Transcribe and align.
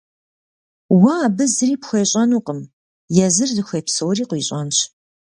Уэ 0.99 1.13
абы 1.25 1.45
зыри 1.53 1.75
пхуещӏэнукъым, 1.81 2.59
езыр 3.25 3.49
зыхуей 3.55 3.83
псори 3.87 4.23
къуищӏэнщ. 4.29 4.77